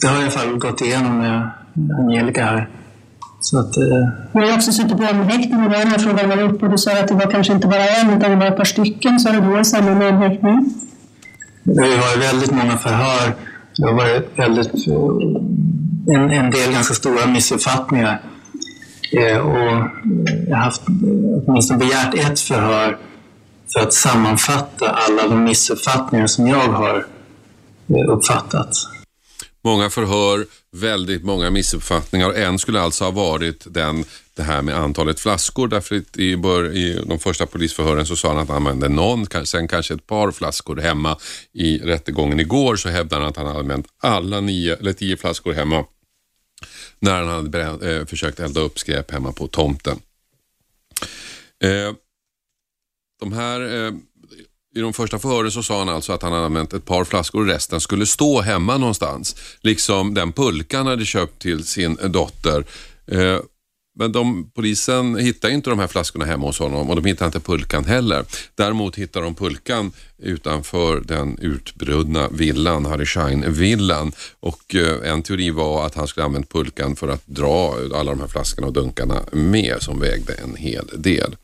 [0.00, 1.50] det har jag i alla fall gått igenom med
[1.98, 2.68] Angelica här.
[3.40, 4.08] Så att, eh...
[4.32, 6.92] Jag har också suttit på omhäktning och den här frågan var uppe och du sa
[7.00, 9.20] att det var kanske inte bara en utan det var ett par stycken.
[9.20, 10.74] Så det då i samband med omhäktning?
[11.62, 13.34] Det har varit väldigt många förhör.
[13.76, 18.20] Det har varit väldigt, eh, en, en del ganska stora missuppfattningar.
[19.16, 19.90] Eh, och
[20.48, 20.82] jag har haft
[21.46, 22.98] åtminstone begärt ett förhör
[23.72, 27.06] för att sammanfatta alla de missuppfattningar som jag har
[27.88, 28.68] eh, uppfattat.
[29.64, 32.32] Många förhör, väldigt många missuppfattningar.
[32.32, 34.04] En skulle alltså ha varit den,
[34.36, 35.68] det här med antalet flaskor.
[35.68, 39.68] Därför i, bör, i de första polisförhören så sa han att han använde någon, sen
[39.68, 41.16] kanske ett par flaskor hemma.
[41.52, 45.52] I rättegången igår så hävdade han att han hade använt alla nio, eller tio flaskor
[45.52, 45.84] hemma
[46.98, 49.98] när han hade bränt, eh, försökt elda upp skräp hemma på tomten.
[51.64, 51.94] Eh,
[53.20, 53.92] de här, eh,
[54.76, 57.40] I de första förhören så sa han alltså att han hade använt ett par flaskor
[57.40, 59.36] och resten skulle stå hemma någonstans.
[59.60, 62.64] Liksom den pulkan han hade köpt till sin dotter.
[63.06, 63.40] Eh,
[63.96, 67.40] men de, polisen hittar inte de här flaskorna hemma hos honom och de hittar inte
[67.40, 68.24] pulkan heller.
[68.54, 74.12] Däremot hittar de pulkan utanför den utbrunna villan, Harry Schein-villan.
[74.40, 78.20] Och eh, en teori var att han skulle använt pulkan för att dra alla de
[78.20, 81.36] här flaskorna och dunkarna med som vägde en hel del.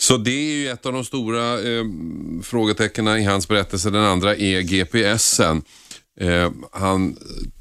[0.00, 1.84] Så det är ju ett av de stora eh,
[2.42, 3.90] frågetecknen i hans berättelse.
[3.90, 5.62] Den andra är GPSen.
[6.20, 7.16] Eh, han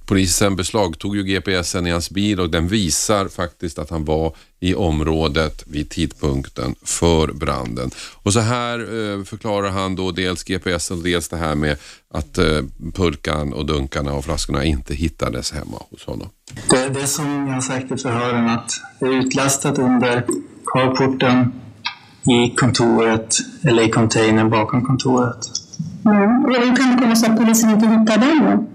[0.10, 4.76] Polisen beslagtog ju GPSen i hans bil och den visar faktiskt att han var i
[4.76, 7.92] området vid tidpunkten för branden.
[8.24, 11.78] Och så här eh, förklarar han då dels GPSen och dels det här med
[12.14, 12.62] att eh,
[12.94, 16.30] pulkan och dunkarna och flaskorna inte hittades hemma hos honom.
[16.70, 20.26] Det, det som jag har sagt i förhören att det är utlastat under
[20.74, 21.52] carporten
[22.24, 25.59] i kontoret eller i containern bakom kontoret.
[26.06, 26.46] Mm.
[26.46, 28.66] Och hur kan det komma sig att polisen inte hittade den då?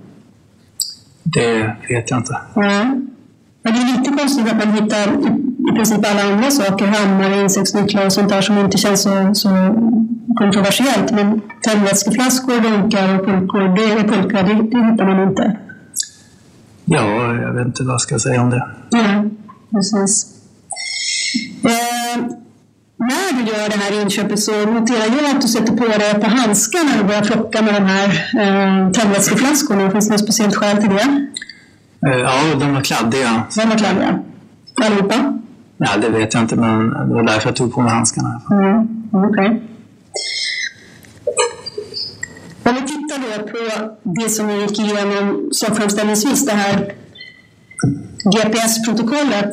[1.23, 2.39] Det vet jag inte.
[2.55, 5.09] Men det är lite konstigt att man hittar
[5.69, 9.49] i princip alla andra saker, hammare, insektsnycklar och sånt där som inte känns så, så
[10.37, 11.13] kontroversiellt.
[11.13, 15.57] Men tändvätskeflaskor, dunkar och pulkor, det är pulkor, det, det hittar man inte.
[16.85, 18.69] Ja, jag vet inte vad jag ska säga om det.
[18.91, 19.25] Ja,
[19.71, 20.27] precis.
[21.65, 22.25] Eh,
[23.11, 26.21] när du gör det här inköpet så noterar jag att du sätter på dig ett
[26.21, 28.09] par handskar när du börjar plocka med de här
[28.43, 29.91] eh, tändvätskeflaskorna.
[29.91, 31.27] Finns det något speciellt skäl till det?
[32.07, 33.43] Eh, ja, de var kladdiga.
[33.55, 34.23] De var kladdiga?
[34.85, 35.39] Allihopa?
[35.77, 38.41] Ja, det vet jag inte, men det var därför jag tog på mig handskarna.
[38.51, 38.89] Mm.
[39.25, 39.49] Okay.
[42.67, 43.59] Om vi tittar då på
[44.03, 46.93] det som vi gick igenom som framställningsvis, det här
[48.25, 49.53] GPS-protokollet.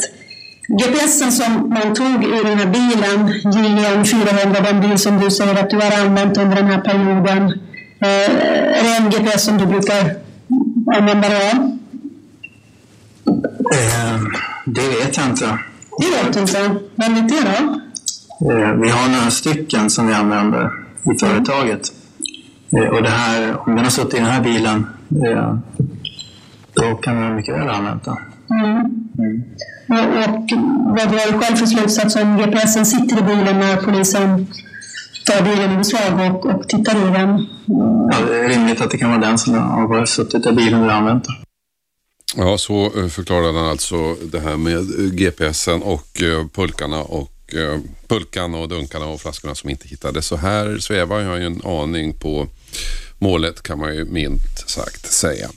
[0.80, 5.64] GPSen som man tog ur den här bilen, JM 400, den bil som du säger
[5.64, 7.60] att du har använt under den här perioden,
[8.00, 10.16] eh, är det en GPS som du brukar
[10.98, 11.78] använda dig av?
[13.74, 14.22] Eh,
[14.66, 15.60] det vet jag inte.
[16.00, 16.76] Det vet du inte.
[16.96, 17.82] Vem vet det då?
[18.52, 20.72] Eh, vi har några stycken som vi använder
[21.04, 21.92] i företaget.
[22.92, 24.88] Och det här, om den har suttit i den här bilen,
[26.74, 28.18] då kan vi mycket väl ha använt den.
[28.52, 28.76] Mm.
[29.18, 29.44] Mm.
[29.90, 30.50] Och, och
[30.98, 34.48] vad drar du själv för slutsats om GPSen sitter i bilen när polisen
[35.26, 37.48] tar bilen i beslag och, och tittar i den?
[38.12, 40.94] Ja, det är rimligt att det kan vara den som har suttit i bilen och
[40.94, 41.36] använt den.
[42.36, 47.32] Ja, så eh, förklarade han alltså det här med eh, GPSen och eh, pulkarna och
[48.08, 50.26] pulkan och dunkarna och flaskorna som inte hittades.
[50.26, 52.48] Så här svävar jag ju en aning på
[53.20, 55.50] målet kan man ju minst sagt säga.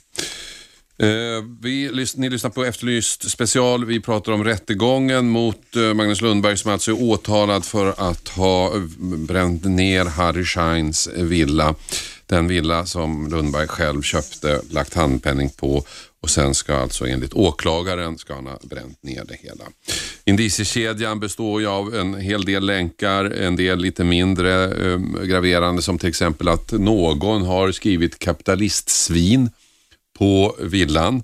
[0.99, 3.85] Eh, vi, ni lyssnar på Efterlyst special.
[3.85, 8.75] Vi pratar om rättegången mot eh, Magnus Lundberg som alltså är åtalad för att ha
[8.75, 11.75] eh, bränt ner Harry Scheins villa.
[12.27, 15.85] Den villa som Lundberg själv köpte, lagt handpenning på
[16.21, 19.65] och sen ska alltså enligt åklagaren ska han ha bränt ner det hela.
[20.25, 25.99] Indiciekedjan består ju av en hel del länkar, en del lite mindre eh, graverande som
[25.99, 29.51] till exempel att någon har skrivit kapitalistsvin
[30.19, 31.23] på villan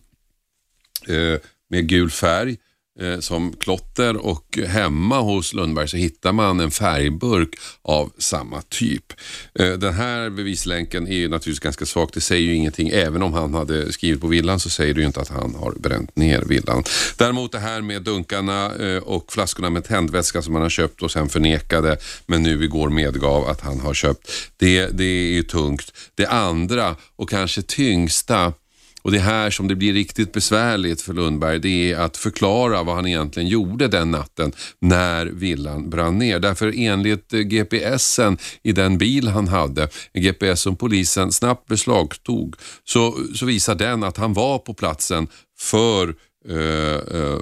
[1.09, 2.57] eh, med gul färg
[3.00, 7.48] eh, som klotter och hemma hos Lundberg så hittar man en färgburk
[7.83, 9.12] av samma typ.
[9.55, 12.11] Eh, den här bevislänken är naturligtvis ganska svag.
[12.12, 12.88] Det säger ju ingenting.
[12.88, 15.72] Även om han hade skrivit på villan så säger det ju inte att han har
[15.72, 16.85] bränt ner villan.
[17.16, 21.11] Däremot det här med dunkarna eh, och flaskorna med tändvätska som han har köpt och
[21.11, 24.33] sen förnekade men nu igår medgav att han har köpt.
[24.57, 25.92] Det, det är ju tungt.
[26.14, 28.53] Det andra och kanske tyngsta
[29.02, 31.58] och det är här som det blir riktigt besvärligt för Lundberg.
[31.58, 36.38] Det är att förklara vad han egentligen gjorde den natten när villan brann ner.
[36.38, 43.16] Därför enligt GPSen i den bil han hade, en GPS som polisen snabbt beslagtog, så,
[43.34, 45.28] så visar den att han var på platsen
[45.60, 46.14] för
[46.48, 47.38] eh, eh,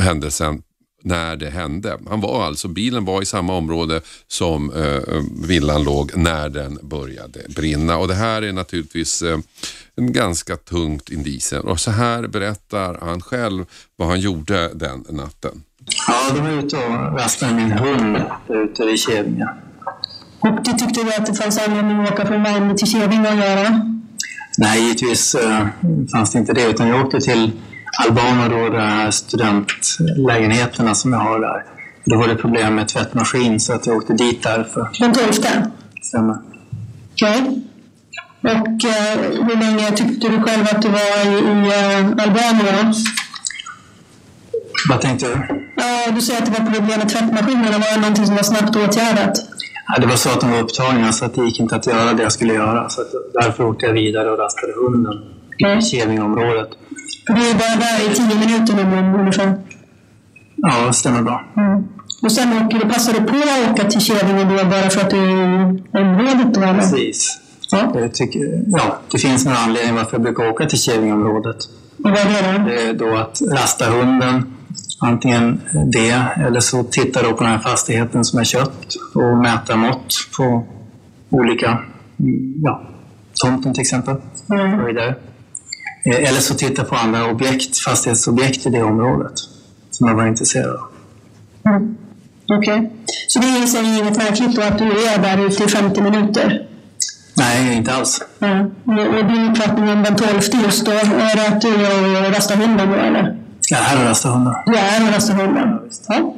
[0.00, 0.62] händelsen
[1.02, 1.98] när det hände.
[2.08, 7.40] Han var alltså, bilen var i samma område som eh, villan låg när den började
[7.48, 9.38] brinna och det här är naturligtvis eh,
[9.96, 13.64] en ganska tungt indicium och så här berättar han själv
[13.96, 15.62] vad han gjorde den natten.
[16.08, 18.16] Ja, de var ute och rastade min hund
[18.48, 19.48] ute vid Kävinge.
[20.40, 23.36] Och du tyckte du att det fanns anledning att åka från Malmö till Kävinge och
[23.36, 23.92] göra?
[24.58, 25.66] Nej, givetvis eh,
[26.12, 27.52] fanns det inte det, utan jag åkte till
[27.98, 31.64] Albano då, de här studentlägenheterna som jag har där.
[32.04, 34.88] Då var det problem med tvättmaskin så att jag åkte dit därför.
[35.00, 35.32] Den 12?
[36.02, 36.36] Stämmer.
[37.12, 37.40] Okej.
[37.40, 37.62] Okay.
[38.42, 42.94] Och eh, hur länge tyckte du själv att du var i, i eh, Albanien?
[44.88, 45.62] Vad tänkte du?
[45.76, 47.78] Ja, du säger att det var problem med tvättmaskinerna.
[47.78, 49.38] Var det någonting som var snabbt åtgärdat?
[49.86, 52.12] Ja, det var så att de var upptagna så att det gick inte att göra
[52.12, 52.88] det jag skulle göra.
[52.88, 53.02] Så
[53.32, 55.14] därför åkte jag vidare och rastade hunden
[55.58, 56.68] i Kävingområdet.
[57.26, 59.58] För du är bara där i tio minuter nu ungefär?
[60.56, 61.44] Ja, det stämmer bra.
[61.56, 61.84] Mm.
[62.22, 65.10] Och sen åker du, passar du på att åka till Kävingen då bara för att
[65.10, 65.44] du är
[65.92, 66.54] området?
[66.54, 66.78] Då, eller?
[66.78, 67.38] Precis.
[67.70, 68.08] Ja.
[68.12, 71.56] Tycker, ja, det finns några anledningar varför jag brukar åka till Kävingområdet.
[72.04, 72.64] Och vad är det?
[72.70, 74.54] Det är då att rasta hunden,
[75.00, 75.60] antingen
[75.92, 80.14] det eller så titta då på den här fastigheten som jag köpt och mäta mått
[80.36, 80.66] på
[81.30, 81.78] olika,
[82.62, 82.82] ja,
[83.42, 84.16] tomten till exempel.
[84.50, 84.80] Mm.
[84.80, 85.14] Och vidare.
[86.04, 89.32] Eh, eller så titta på andra objekt, fastighetsobjekt i det området
[89.90, 90.88] som jag var intresserad av.
[91.72, 91.96] Mm.
[92.58, 92.78] Okej.
[92.78, 92.90] Okay.
[93.28, 96.68] Så det är inget märkligt då att du är där ute i 50 minuter?
[97.34, 98.20] Nej, inte alls.
[98.40, 98.70] Mm.
[98.84, 100.30] Och din uppfattning om den 12
[100.64, 101.72] just då, är det att du
[102.36, 103.38] rastar hunden då eller?
[103.70, 104.54] Jag är och rastar hunden.
[104.66, 105.78] Du är och rastar hunden?
[106.08, 106.34] Ja.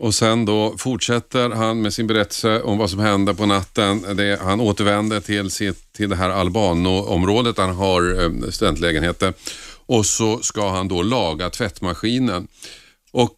[0.00, 4.16] Och sen då fortsätter han med sin berättelse om vad som hände på natten.
[4.16, 7.58] Det, han återvänder till, sitt, till det här Albano-området.
[7.58, 9.34] Han har eh, studentlägenheter.
[9.86, 12.48] Och så ska han då laga tvättmaskinen.
[13.12, 13.36] Och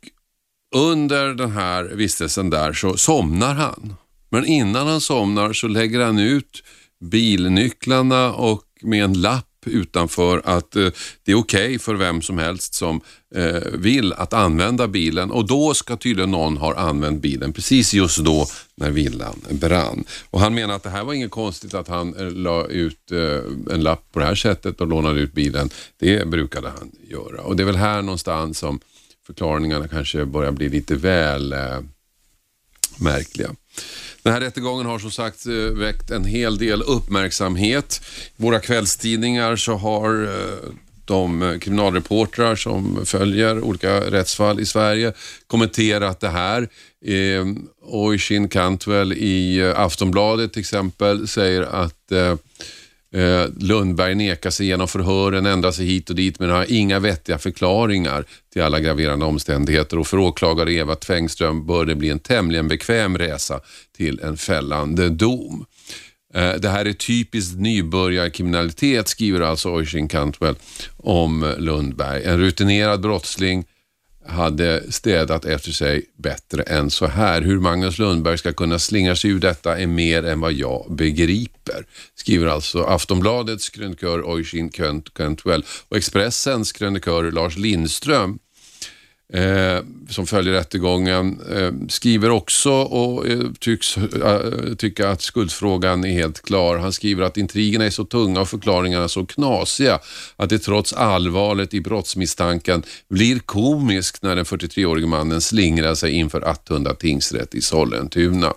[0.77, 3.95] under den här vistelsen där så somnar han.
[4.31, 6.63] Men innan han somnar så lägger han ut
[7.01, 10.89] bilnycklarna och med en lapp utanför att eh,
[11.25, 13.01] det är okej okay för vem som helst som
[13.35, 18.19] eh, vill att använda bilen och då ska tydligen någon ha använt bilen precis just
[18.19, 20.05] då när villan brann.
[20.31, 23.75] Och Han menar att det här var inget konstigt att han eh, la ut eh,
[23.75, 25.71] en lapp på det här sättet och lånade ut bilen.
[25.99, 28.81] Det brukade han göra och det är väl här någonstans som
[29.27, 31.81] förklaringarna kanske börjar bli lite väl eh,
[33.01, 33.51] märkliga.
[34.23, 38.01] Den här rättegången har som sagt eh, väckt en hel del uppmärksamhet.
[38.37, 40.73] I våra kvällstidningar så har eh,
[41.05, 45.13] de eh, kriminalreportrar som följer olika rättsfall i Sverige
[45.47, 46.69] kommenterat det här.
[47.07, 52.13] Ehm, Och Oisin Cantwell i Aftonbladet till exempel säger att
[53.15, 57.39] eh, Lundberg nekar sig genom förhören, ändrar sig hit och dit men har inga vettiga
[57.39, 62.69] förklaringar till alla graverande omständigheter och för åklagare Eva Tvängström bör det bli en tämligen
[62.69, 63.61] bekväm resa
[63.97, 65.67] till en fällande dom.
[66.35, 70.55] Eh, det här är typiskt nybörjarkriminalitet skriver alltså Oisin Cantwell
[70.97, 72.25] om Lundberg.
[72.25, 73.65] En rutinerad brottsling
[74.27, 77.43] hade städat efter sig bättre än så här.
[77.43, 81.87] Hur Magnus Lundberg ska kunna slinga sig ur detta är mer än vad jag begriper.
[82.15, 84.71] Skriver alltså Aftonbladets krönikör Oisin
[85.17, 88.39] Köntwell och Expressens krönikör Lars Lindström
[89.33, 89.79] eh,
[90.09, 96.43] som följer rättegången, eh, skriver också och eh, tycks eh, tycka att skuldfrågan är helt
[96.43, 96.77] klar.
[96.77, 99.99] Han skriver att intrigerna är så tunga och förklaringarna så knasiga
[100.37, 106.41] att det trots allvaret i brottsmisstanken blir komiskt när den 43-årige mannen slingrar sig inför
[106.41, 108.55] Attunda tingsrätt i Sollentuna.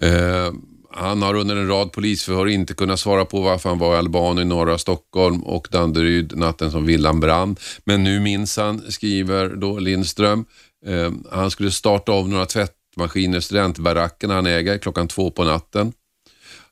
[0.00, 0.52] Eh,
[0.96, 4.46] han har under en rad polisförhör inte kunnat svara på varför han var i Albanien
[4.46, 7.56] i norra Stockholm och Danderyd natten som villan brann.
[7.84, 10.44] Men nu minns han, skriver då Lindström.
[10.86, 15.92] Eh, han skulle starta av några tvättmaskiner i studentbaracken han äger klockan två på natten.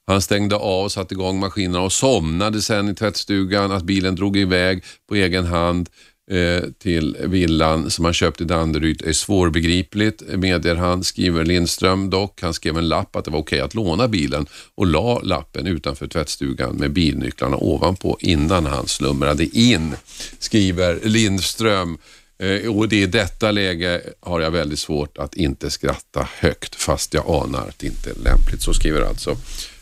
[0.06, 3.72] Han stängde av, och satte igång maskinerna och somnade sen i tvättstugan.
[3.72, 8.44] Att bilen drog iväg på egen hand Eh, Eh, till villan som han köpt i
[8.44, 12.42] Danderyd är svårbegripligt, medger han, skriver Lindström dock.
[12.42, 16.06] Han skrev en lapp att det var okej att låna bilen och la lappen utanför
[16.06, 19.94] tvättstugan med bilnycklarna ovanpå innan han slumrade in,
[20.38, 21.98] skriver Lindström.
[22.38, 27.14] Eh, och det i detta läge har jag väldigt svårt att inte skratta högt fast
[27.14, 28.62] jag anar att det inte är lämpligt.
[28.62, 29.36] Så skriver alltså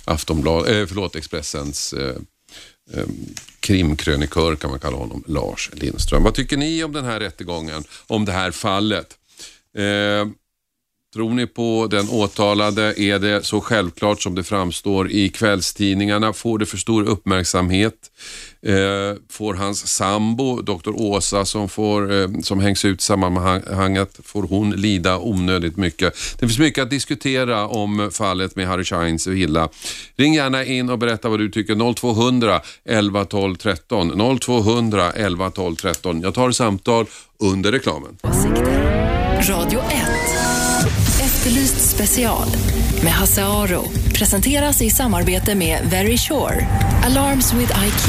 [0.05, 2.15] Aftonblad, eh, förlåt, Expressens eh,
[2.97, 6.23] Ehm, krimkrönikör kan man kalla honom, Lars Lindström.
[6.23, 9.19] Vad tycker ni om den här rättegången, om det här fallet?
[9.77, 10.29] Eh,
[11.15, 13.01] Tror ni på den åtalade?
[13.01, 16.33] Är det så självklart som det framstår i kvällstidningarna?
[16.33, 17.95] Får det för stor uppmärksamhet?
[18.67, 18.75] Eh,
[19.31, 20.91] får hans sambo, Dr.
[20.91, 26.15] Åsa, som, får, eh, som hängs ut i sammanhanget, får hon lida onödigt mycket?
[26.39, 29.69] Det finns mycket att diskutera om fallet med Harry Scheins villa.
[30.17, 31.95] Ring gärna in och berätta vad du tycker.
[31.95, 34.39] 0200 11 12 13.
[34.41, 36.21] 0200 11 12 13.
[36.21, 37.07] Jag tar samtal
[37.39, 38.19] under reklamen.
[39.49, 40.22] Radio 1.
[41.43, 42.49] Efterlyst special
[43.03, 43.85] med Hasse Aro
[44.19, 46.67] presenteras i samarbete med Very Sure.
[47.05, 48.09] Alarms with IQ.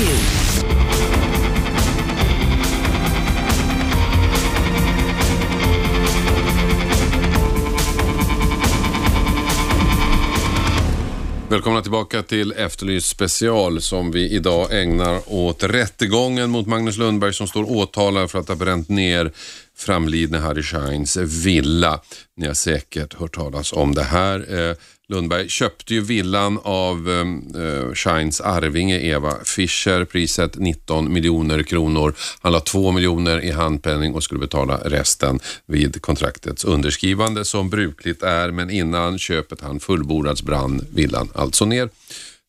[11.54, 17.47] Välkomna tillbaka till Efterlyst special som vi idag ägnar åt rättegången mot Magnus Lundberg som
[17.47, 19.32] står åtalad för att ha bränt ner
[19.78, 22.01] framlidne Harry Scheins villa.
[22.38, 24.70] Ni har säkert hört talas om det här.
[24.70, 24.76] Eh,
[25.08, 30.06] Lundberg köpte ju villan av ehm, eh, Scheins arvinge Eva Fischer.
[30.06, 32.16] Priset 19 miljoner kronor.
[32.41, 38.24] Han la 2 miljoner i handpenning och skulle betala resten vid kontraktets underskrivande som brukligt
[38.24, 38.51] är.
[38.51, 41.89] Men innan köpet han fullbordats brann villan alltså ner.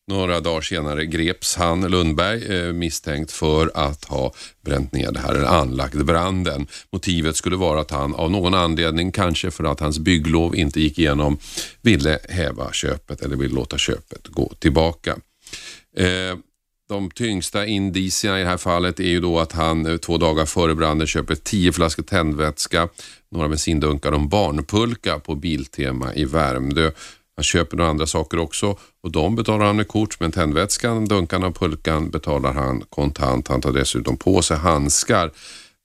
[0.07, 5.35] Några dagar senare greps han, Lundberg, eh, misstänkt för att ha bränt ner det här,
[5.35, 6.67] eller anlagt branden.
[6.91, 10.99] Motivet skulle vara att han av någon anledning, kanske för att hans bygglov inte gick
[10.99, 11.37] igenom,
[11.81, 15.17] ville häva köpet eller ville låta köpet gå tillbaka.
[15.97, 16.37] Eh,
[16.89, 20.45] de tyngsta indicierna i det här fallet är ju då att han eh, två dagar
[20.45, 22.89] före branden köper tio flaskor tändvätska,
[23.31, 26.91] några bensindunkar och en barnpulka på Biltema i Värmdö.
[27.35, 31.47] Han köper några andra saker också och de betalar han med kort men tändvätskan, dunkarna
[31.47, 33.47] och pulkan betalar han kontant.
[33.47, 35.31] Han tar dessutom på sig handskar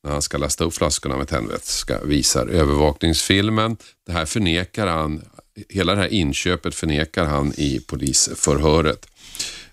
[0.05, 3.77] när han ska lasta upp flaskorna med tändvätska visar övervakningsfilmen.
[4.07, 5.23] Det här förnekar han,
[5.69, 9.07] hela det här inköpet förnekar han i polisförhöret.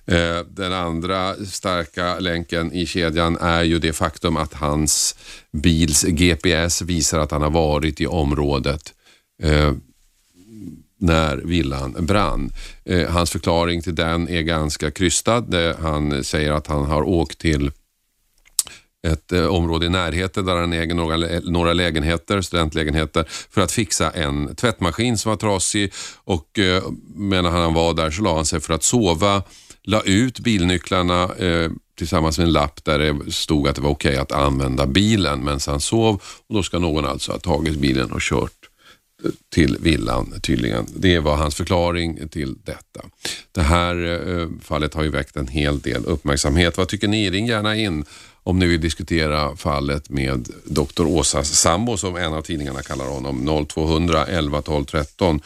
[0.06, 5.16] Eh, den andra starka länken i kedjan är ju det faktum att hans
[5.52, 8.94] bils GPS visar att han har varit i området
[9.44, 9.74] eh,
[10.98, 12.52] när villan brann.
[12.86, 15.54] Eh, hans förklaring till den är ganska krystad.
[15.54, 17.72] Eh, han säger att han har åkt till
[19.08, 24.12] ett eh, område i närheten där han äger några, några lägenheter, studentlägenheter, för att fixa
[24.12, 25.94] en tvättmaskin som var trasig
[26.24, 26.84] och eh,
[27.16, 29.44] medan han var där så la han sig för att sova,
[29.84, 34.12] la ut bilnycklarna eh, tillsammans med en lapp där det stod att det var okej
[34.12, 38.12] okay att använda bilen medan han sov och då ska någon alltså ha tagit bilen
[38.12, 38.57] och kört
[39.54, 40.88] till villan tydligen.
[40.96, 43.02] Det var hans förklaring till detta.
[43.52, 43.96] Det här
[44.40, 46.78] eh, fallet har ju väckt en hel del uppmärksamhet.
[46.78, 47.32] Vad tycker ni?
[47.32, 48.06] Ring gärna in
[48.44, 51.06] om ni vill diskutera fallet med Dr.
[51.06, 53.66] Åsas sambo som en av tidningarna kallar honom.
[53.68, 55.42] 0200 11 12 13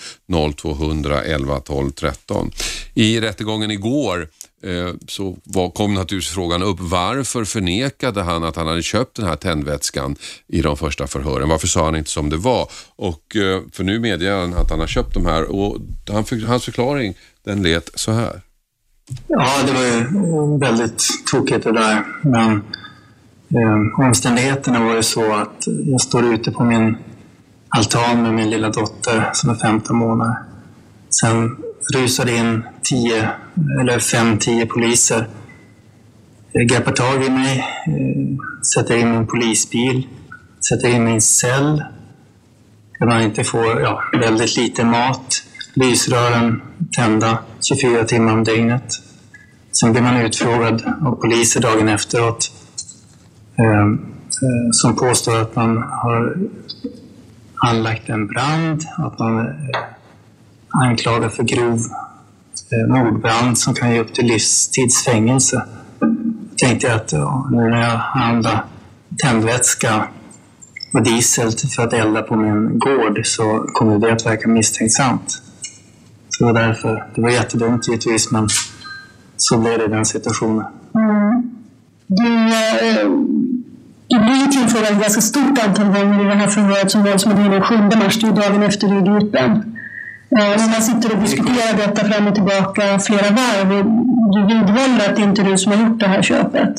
[0.55, 2.51] 0200 11 12 13.
[2.93, 4.27] I rättegången igår
[4.63, 9.25] Eh, så så kom naturligtvis frågan upp varför förnekade han att han hade köpt den
[9.25, 10.15] här tändvätskan
[10.47, 11.49] i de första förhören?
[11.49, 12.67] Varför sa han inte som det var?
[12.95, 15.77] Och, eh, för nu medger han att han har köpt de här och
[16.47, 18.41] hans förklaring den lät så här.
[19.27, 22.03] Ja, det var ju väldigt tokigt det där.
[22.21, 22.51] Men
[23.49, 26.97] eh, omständigheterna var ju så att jag står ute på min
[27.69, 30.35] altan med min lilla dotter som är 15 månader.
[31.21, 31.57] Sen
[31.95, 33.29] rusade in tio,
[33.81, 35.27] eller fem, tio poliser.
[36.53, 40.07] Greppar tag i mig, eh, sätter in min polisbil
[40.69, 41.83] sätter in i en cell
[42.99, 46.61] där man inte får ja, väldigt lite mat, lysrören
[46.95, 48.93] tända 24 timmar om dygnet.
[49.71, 52.51] Sen blir man utfrågad av poliser dagen efteråt
[53.55, 56.37] eh, eh som påstår att man har
[57.55, 59.45] anlagt en brand, att man eh,
[60.71, 61.79] anklagad för grov
[62.71, 65.65] eh, mordbrand som kan ge upp till livstidsfängelse.
[65.99, 67.11] Jag tänkte att
[67.51, 68.65] nu när jag handlar
[69.17, 70.07] tändvätska
[70.93, 75.41] och diesel för att elda på min gård så kommer det att verka misstänksamt.
[76.29, 77.07] Så det var därför.
[77.15, 78.49] Det var jättedumt givetvis, men
[79.37, 80.65] så blev det i den situationen.
[80.95, 81.51] Mm.
[82.07, 83.09] Du, eh,
[84.07, 87.61] du blir tillfrågad ett ganska stort antal gånger i det här förhöret som var den
[87.61, 89.77] 7 mars, det är dagen efter du är gripen.
[90.37, 93.85] Eh, man sitter och diskuterar detta fram och tillbaka flera varv och
[94.33, 96.75] du vidhåller att det inte är du som har gjort det här köpet.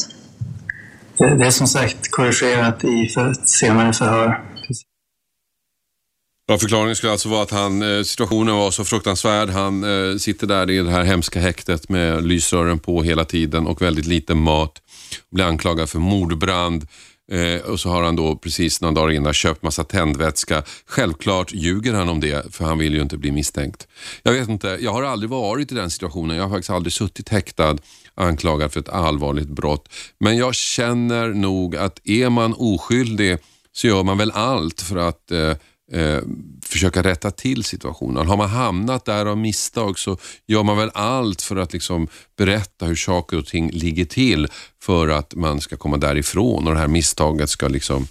[1.19, 4.41] Det, det är som sagt korrigerat i för, senare förhör.
[6.47, 9.49] Ja, förklaringen skulle alltså vara att han, eh, situationen var så fruktansvärd.
[9.49, 13.83] Han eh, sitter där i det här hemska häktet med lysrören på hela tiden och
[13.83, 14.83] väldigt lite mat.
[15.31, 16.87] Blir anklagad för mordbrand.
[17.31, 20.63] Eh, och så har han då precis några dagar innan köpt massa tändvätska.
[20.87, 23.89] Självklart ljuger han om det för han vill ju inte bli misstänkt.
[24.23, 26.37] Jag vet inte, jag har aldrig varit i den situationen.
[26.37, 27.77] Jag har faktiskt aldrig suttit häktad
[28.15, 29.89] anklagad för ett allvarligt brott.
[30.21, 33.39] Men jag känner nog att är man oskyldig
[33.73, 35.53] så gör man väl allt för att eh,
[35.93, 36.19] eh,
[36.63, 38.27] försöka rätta till situationen.
[38.27, 40.17] Har man hamnat där av misstag så
[40.47, 44.49] gör man väl allt för att liksom berätta hur saker och ting ligger till
[44.83, 48.07] för att man ska komma därifrån och det här misstaget ska liksom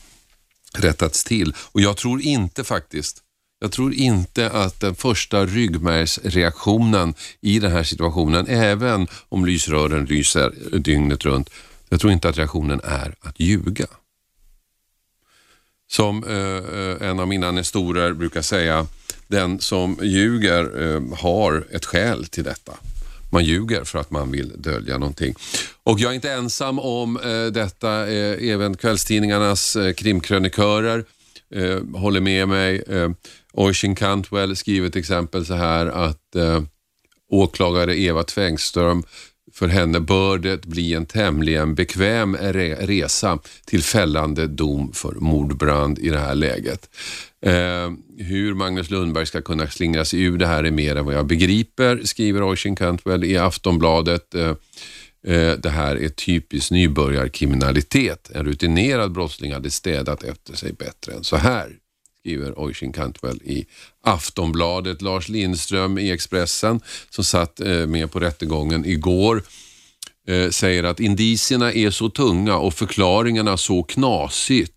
[0.73, 1.53] rättats till.
[1.57, 3.23] Och jag tror inte faktiskt
[3.63, 10.53] jag tror inte att den första ryggmärgsreaktionen i den här situationen, även om lysrören lyser
[10.79, 11.49] dygnet runt,
[11.89, 13.85] jag tror inte att reaktionen är att ljuga.
[15.91, 18.87] Som eh, eh, en av mina nestorer brukar säga,
[19.27, 22.73] den som ljuger eh, har ett skäl till detta.
[23.31, 25.35] Man ljuger för att man vill dölja någonting.
[25.83, 28.07] Och jag är inte ensam om eh, detta.
[28.07, 31.05] Eh, även kvällstidningarnas eh, krimkrönikörer
[31.55, 32.83] eh, håller med mig.
[32.87, 33.09] Eh,
[33.53, 36.63] Oisin Cantwell skriver till exempel så här att eh,
[37.29, 39.03] åklagare Eva Tvängström
[39.53, 45.99] för henne bör det bli en tämligen bekväm re resa till fällande dom för mordbrand
[45.99, 46.89] i det här läget.
[47.45, 51.15] Eh, hur Magnus Lundberg ska kunna slingra sig ur det här är mer än vad
[51.15, 54.35] jag begriper, skriver Oisin Cantwell i Aftonbladet.
[54.35, 54.49] Eh,
[55.27, 58.31] eh, det här är typisk nybörjarkriminalitet.
[58.35, 61.77] En rutinerad brottsling hade städat efter sig bättre än så här
[62.21, 63.65] skriver Oisin Cantwell i
[64.03, 65.01] Aftonbladet.
[65.01, 69.43] Lars Lindström i Expressen som satt eh, med på rättegången igår
[70.27, 74.73] eh, säger att indicierna är så tunga och förklaringarna så knasigt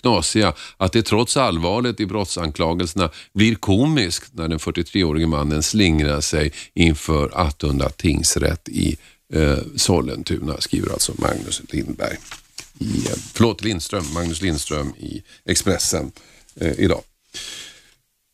[0.00, 6.52] knasiga att det trots allvaret i brottsanklagelserna blir komiskt när den 43-årige mannen slingrar sig
[6.74, 8.96] inför Attunda tingsrätt i
[9.34, 12.16] eh, Sollentuna, skriver alltså Magnus Lindberg.
[12.78, 17.02] I, eh, förlåt, Lindström, Magnus Lindström i Expressen eh, Eh, idag.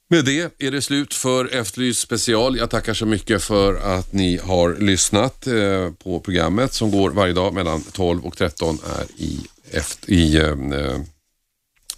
[0.09, 2.57] Med det är det slut för Efterlyst special.
[2.57, 7.33] Jag tackar så mycket för att ni har lyssnat eh, på programmet som går varje
[7.33, 11.01] dag mellan 12 och 13 är i, efter, i eh, eh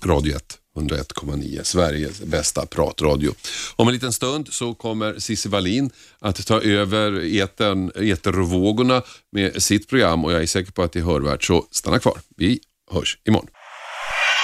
[0.05, 0.59] Radio 1.
[0.77, 3.35] 101,9, Sveriges bästa pratradio.
[3.77, 9.03] Om en liten stund så kommer Cissi Wallin att ta över etern, etervågorna
[9.33, 12.19] med sitt program och jag är säker på att det är hörvärt, så stanna kvar.
[12.37, 12.61] Vi
[12.91, 13.49] hörs imorgon.